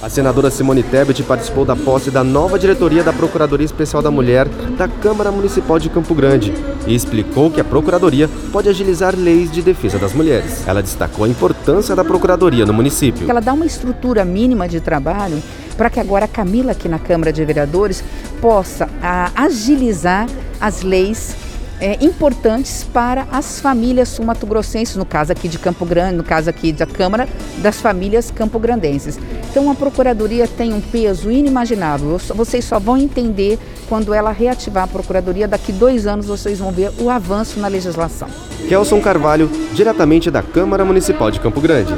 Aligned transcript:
A 0.00 0.08
senadora 0.08 0.48
Simone 0.48 0.84
Tebet 0.84 1.24
participou 1.24 1.64
da 1.64 1.74
posse 1.74 2.08
da 2.08 2.22
nova 2.22 2.56
diretoria 2.56 3.02
da 3.02 3.12
Procuradoria 3.12 3.64
Especial 3.64 4.00
da 4.00 4.12
Mulher 4.12 4.46
da 4.76 4.86
Câmara 4.86 5.32
Municipal 5.32 5.76
de 5.80 5.90
Campo 5.90 6.14
Grande 6.14 6.54
e 6.86 6.94
explicou 6.94 7.50
que 7.50 7.60
a 7.60 7.64
Procuradoria 7.64 8.30
pode 8.52 8.68
agilizar 8.68 9.16
leis 9.16 9.50
de 9.50 9.60
defesa 9.60 9.98
das 9.98 10.12
mulheres. 10.12 10.62
Ela 10.68 10.82
destacou 10.82 11.24
a 11.24 11.28
importância 11.28 11.96
da 11.96 12.04
Procuradoria 12.04 12.64
no 12.64 12.72
município. 12.72 13.28
Ela 13.28 13.40
dá 13.40 13.52
uma 13.52 13.66
estrutura 13.66 14.24
mínima 14.24 14.68
de 14.68 14.80
trabalho 14.80 15.42
para 15.76 15.90
que 15.90 15.98
agora 15.98 16.26
a 16.26 16.28
Camila, 16.28 16.72
aqui 16.72 16.88
na 16.88 17.00
Câmara 17.00 17.32
de 17.32 17.44
Vereadores, 17.44 18.04
possa 18.40 18.88
a, 19.02 19.32
agilizar 19.34 20.28
as 20.60 20.82
leis 20.82 21.34
é, 21.80 22.02
importantes 22.04 22.84
para 22.84 23.26
as 23.30 23.60
famílias 23.60 24.08
sul-mato-grossenses, 24.08 24.96
no 24.96 25.04
caso 25.04 25.32
aqui 25.32 25.48
de 25.48 25.58
Campo 25.58 25.84
Grande, 25.84 26.16
no 26.16 26.24
caso 26.24 26.50
aqui 26.50 26.72
da 26.72 26.86
Câmara 26.86 27.28
das 27.58 27.80
Famílias 27.80 28.30
Campograndenses. 28.30 29.18
Então 29.50 29.70
a 29.70 29.74
Procuradoria 29.74 30.46
tem 30.46 30.72
um 30.72 30.80
peso 30.80 31.30
inimaginável. 31.30 32.18
Vocês 32.34 32.64
só 32.64 32.78
vão 32.78 32.96
entender 32.96 33.58
quando 33.88 34.12
ela 34.12 34.30
reativar 34.30 34.84
a 34.84 34.88
Procuradoria. 34.88 35.48
Daqui 35.48 35.72
dois 35.72 36.06
anos 36.06 36.26
vocês 36.26 36.58
vão 36.58 36.70
ver 36.70 36.92
o 36.98 37.10
avanço 37.10 37.58
na 37.60 37.68
legislação. 37.68 38.28
Kelson 38.68 39.00
Carvalho, 39.00 39.50
diretamente 39.72 40.30
da 40.30 40.42
Câmara 40.42 40.84
Municipal 40.84 41.30
de 41.30 41.40
Campo 41.40 41.60
Grande. 41.60 41.94